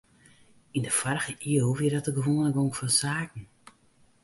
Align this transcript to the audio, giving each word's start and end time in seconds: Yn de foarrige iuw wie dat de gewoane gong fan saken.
Yn 0.75 0.83
de 0.87 0.93
foarrige 0.99 1.35
iuw 1.53 1.75
wie 1.79 1.91
dat 1.93 2.05
de 2.07 2.13
gewoane 2.17 2.51
gong 2.55 2.71
fan 2.77 2.91
saken. 3.01 3.43